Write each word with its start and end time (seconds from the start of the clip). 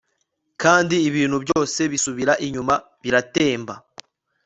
kandi 0.61 0.95
ibintu 1.09 1.37
byose 1.45 1.79
bisubira 1.91 2.33
inyuma, 2.45 2.75
biratemba 3.01 3.73